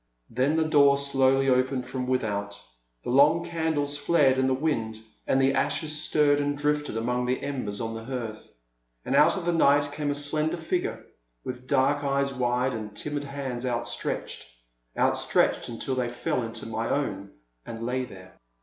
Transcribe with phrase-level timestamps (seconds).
[0.31, 2.59] Then the door slowly opened from without,
[3.03, 7.39] the long candles flared in the wind, and the ashes stirred and drifted among the
[7.43, 8.49] embers on the hearth.
[9.05, 11.01] And out of the night came a slender it ft (14 TAe Silent Land.
[11.03, 11.05] 125 figure,
[11.43, 14.47] with dark eyes wide, and timid liands outstretched—
[14.97, 17.29] outstretched until they fell into my own
[17.63, 18.39] and lay there.